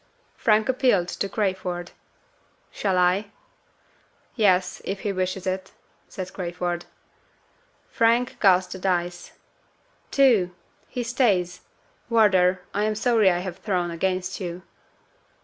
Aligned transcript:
Frank 0.35 0.67
appealed 0.67 1.09
to 1.09 1.29
Crayford. 1.29 1.91
"Shall 2.71 2.97
I?" 2.97 3.27
"Yes, 4.33 4.81
if 4.83 5.01
he 5.01 5.11
wishes 5.13 5.45
it," 5.45 5.73
said 6.09 6.33
Crayford. 6.33 6.85
Frank 7.87 8.39
cast 8.39 8.71
the 8.71 8.79
dice. 8.79 9.33
"Two! 10.09 10.55
He 10.87 11.03
stays! 11.03 11.61
Wardour, 12.09 12.61
I 12.73 12.85
am 12.85 12.95
sorry 12.95 13.29
I 13.29 13.41
have 13.41 13.57
thrown 13.57 13.91
against 13.91 14.39
you." 14.39 14.63